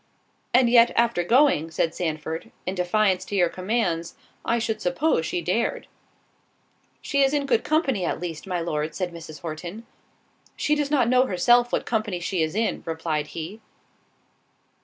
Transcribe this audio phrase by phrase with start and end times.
[0.51, 5.43] "And yet, after going," said Sandford, "in defiance to your commands, I should suppose she
[5.43, 5.85] dared."
[7.03, 9.41] "She is in good company, at least, my Lord," said Mrs.
[9.41, 9.85] Horton.
[10.55, 13.61] "She does not know herself what company she is in," replied he.